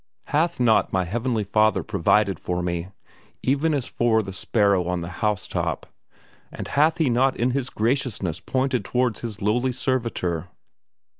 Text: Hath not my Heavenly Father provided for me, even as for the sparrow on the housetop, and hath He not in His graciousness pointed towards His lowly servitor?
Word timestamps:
Hath 0.29 0.59
not 0.59 0.91
my 0.91 1.03
Heavenly 1.05 1.43
Father 1.43 1.83
provided 1.83 2.39
for 2.39 2.63
me, 2.63 2.87
even 3.43 3.71
as 3.75 3.87
for 3.87 4.23
the 4.23 4.33
sparrow 4.33 4.87
on 4.87 5.01
the 5.01 5.09
housetop, 5.21 5.85
and 6.51 6.67
hath 6.69 6.97
He 6.97 7.07
not 7.07 7.37
in 7.37 7.51
His 7.51 7.69
graciousness 7.69 8.39
pointed 8.39 8.83
towards 8.83 9.19
His 9.19 9.43
lowly 9.43 9.71
servitor? 9.71 10.47